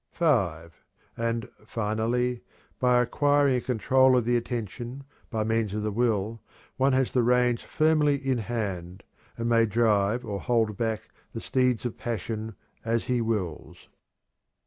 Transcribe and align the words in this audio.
(5) 0.13 0.73
And, 1.15 1.47
finally, 1.63 2.41
by 2.79 3.03
acquiring 3.03 3.57
a 3.57 3.61
control 3.61 4.17
of 4.17 4.25
the 4.25 4.35
attention, 4.35 5.03
by 5.29 5.43
means 5.43 5.75
of 5.75 5.83
the 5.83 5.91
will, 5.91 6.41
one 6.77 6.93
has 6.93 7.11
the 7.13 7.21
reins 7.21 7.61
firmly 7.61 8.15
in 8.15 8.39
hand, 8.39 9.03
and 9.37 9.47
may 9.47 9.67
drive 9.67 10.25
or 10.25 10.39
hold 10.39 10.75
back 10.75 11.09
the 11.33 11.39
steeds 11.39 11.85
of 11.85 11.99
passion 11.99 12.55
as 12.83 13.03
he 13.03 13.21
wills. 13.21 13.89